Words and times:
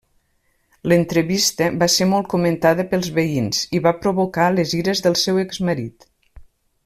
L'entrevista 0.91 1.67
va 1.83 1.89
ser 1.95 2.07
molt 2.13 2.29
comentada 2.31 2.87
pels 2.93 3.11
veïns 3.19 3.61
i 3.79 3.83
va 3.89 3.95
provocar 4.05 4.49
les 4.57 4.75
ires 4.81 5.07
del 5.09 5.19
seu 5.27 5.43
exmarit. 5.45 6.09